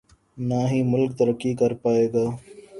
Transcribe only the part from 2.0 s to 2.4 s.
گا۔